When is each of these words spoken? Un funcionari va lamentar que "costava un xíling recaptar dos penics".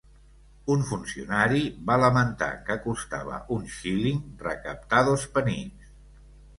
Un 0.75 0.79
funcionari 0.91 1.61
va 1.91 1.99
lamentar 2.05 2.49
que 2.71 2.79
"costava 2.87 3.39
un 3.59 3.71
xíling 3.77 4.27
recaptar 4.49 5.07
dos 5.15 5.31
penics". 5.39 5.93